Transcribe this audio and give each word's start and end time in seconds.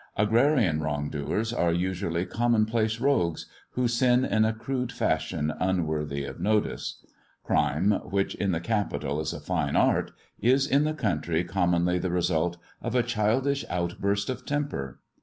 Agrarian 0.17 0.81
wrong 0.81 1.11
doers 1.11 1.53
are 1.53 1.71
usually 1.71 2.25
commonplace 2.25 2.99
rogues, 2.99 3.45
who 3.73 3.87
sin 3.87 4.25
in 4.25 4.45
a 4.45 4.51
crude 4.51 4.91
fashion 4.91 5.53
unworthy 5.59 6.25
of 6.25 6.39
notice. 6.39 7.05
Crime, 7.43 7.91
which 8.09 8.33
in 8.33 8.51
the 8.51 8.59
capital 8.59 9.19
is 9.21 9.31
a 9.31 9.39
fine 9.39 9.75
art, 9.75 10.11
is 10.39 10.65
in 10.65 10.85
the 10.85 10.95
country 10.95 11.43
commonly 11.43 11.99
the 11.99 12.09
result 12.09 12.57
of 12.81 12.95
a 12.95 13.03
childish 13.03 13.63
outburst 13.69 14.27
of 14.31 14.43
temper. 14.43 14.99